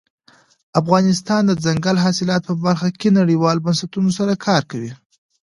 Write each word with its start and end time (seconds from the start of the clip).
افغانستان 0.81 1.41
د 1.45 1.51
دځنګل 1.59 1.97
حاصلات 2.05 2.41
په 2.45 2.53
برخه 2.65 2.89
کې 2.99 3.09
نړیوالو 3.19 3.63
بنسټونو 3.65 4.09
سره 4.19 4.33
کار 4.45 4.61
کوي. 4.71 4.91